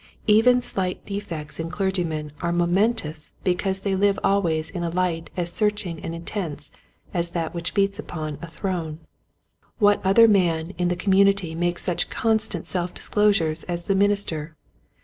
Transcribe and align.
Even 0.25 0.63
slight 0.63 1.05
defects 1.05 1.59
in 1.59 1.69
clergymen 1.69 2.31
are 2.41 2.51
momentous 2.51 3.33
be 3.43 3.51
8 3.51 3.53
Quiet 3.53 3.53
Hints 3.53 3.59
to 3.59 3.61
Growing 3.61 3.61
Preachers. 3.61 3.63
cause 3.63 3.79
they 3.81 3.95
live 3.95 4.19
always 4.33 4.69
in 4.71 4.83
a 4.83 4.89
light 4.89 5.29
as 5.37 5.51
search 5.53 5.85
ing 5.85 5.99
and 5.99 6.15
intense 6.15 6.71
as 7.13 7.29
that 7.29 7.53
which 7.53 7.75
beats 7.75 7.99
upon 7.99 8.39
a 8.41 8.47
throne. 8.47 9.01
What 9.77 10.03
other 10.03 10.27
man 10.27 10.71
in 10.79 10.87
the 10.87 10.95
com 10.95 11.13
munity 11.13 11.55
makes 11.55 11.83
such 11.83 12.09
constant 12.09 12.65
self 12.65 12.95
disclo 12.95 13.29
sures 13.29 13.63
as 13.67 13.85
the 13.85 13.93
minister 13.93 14.55